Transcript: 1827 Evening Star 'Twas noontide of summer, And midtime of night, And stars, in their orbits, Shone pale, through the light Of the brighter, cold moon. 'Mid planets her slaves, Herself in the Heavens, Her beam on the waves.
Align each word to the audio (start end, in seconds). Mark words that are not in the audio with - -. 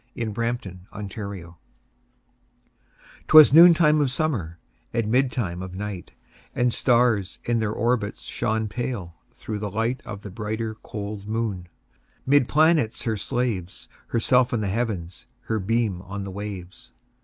1827 0.15 1.29
Evening 1.37 1.45
Star 1.45 1.57
'Twas 3.27 3.53
noontide 3.53 3.93
of 3.93 4.09
summer, 4.09 4.57
And 4.93 5.13
midtime 5.13 5.61
of 5.63 5.75
night, 5.75 6.13
And 6.55 6.73
stars, 6.73 7.37
in 7.43 7.59
their 7.59 7.71
orbits, 7.71 8.23
Shone 8.23 8.67
pale, 8.67 9.17
through 9.29 9.59
the 9.59 9.69
light 9.69 10.01
Of 10.03 10.23
the 10.23 10.31
brighter, 10.31 10.73
cold 10.81 11.27
moon. 11.27 11.67
'Mid 12.25 12.47
planets 12.47 13.03
her 13.03 13.15
slaves, 13.15 13.87
Herself 14.07 14.51
in 14.51 14.61
the 14.61 14.69
Heavens, 14.69 15.27
Her 15.41 15.59
beam 15.59 16.01
on 16.01 16.23
the 16.23 16.31
waves. 16.31 16.93